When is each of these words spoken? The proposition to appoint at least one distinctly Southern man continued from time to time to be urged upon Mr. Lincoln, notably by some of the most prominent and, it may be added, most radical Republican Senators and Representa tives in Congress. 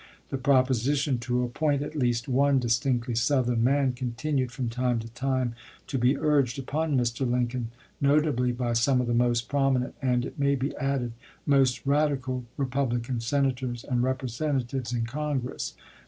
The 0.31 0.37
proposition 0.39 1.19
to 1.19 1.43
appoint 1.43 1.83
at 1.83 1.95
least 1.95 2.27
one 2.27 2.57
distinctly 2.57 3.13
Southern 3.13 3.63
man 3.63 3.93
continued 3.93 4.51
from 4.51 4.67
time 4.67 4.97
to 4.97 5.07
time 5.09 5.53
to 5.85 5.99
be 5.99 6.17
urged 6.17 6.57
upon 6.57 6.97
Mr. 6.97 7.29
Lincoln, 7.29 7.69
notably 8.01 8.51
by 8.51 8.73
some 8.73 8.99
of 8.99 9.05
the 9.05 9.13
most 9.13 9.47
prominent 9.47 9.93
and, 10.01 10.25
it 10.25 10.39
may 10.39 10.55
be 10.55 10.75
added, 10.77 11.11
most 11.45 11.85
radical 11.85 12.45
Republican 12.57 13.19
Senators 13.19 13.83
and 13.83 14.01
Representa 14.03 14.63
tives 14.65 14.91
in 14.91 15.05
Congress. 15.05 15.75